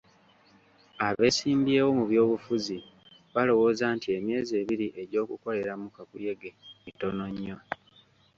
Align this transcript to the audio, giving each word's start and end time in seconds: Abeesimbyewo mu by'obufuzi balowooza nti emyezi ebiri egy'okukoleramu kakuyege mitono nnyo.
Abeesimbyewo 1.07 1.89
mu 1.99 2.03
by'obufuzi 2.09 2.77
balowooza 3.33 3.85
nti 3.95 4.07
emyezi 4.17 4.53
ebiri 4.61 4.87
egy'okukoleramu 5.01 5.87
kakuyege 5.95 6.49
mitono 6.85 7.25
nnyo. 7.31 7.57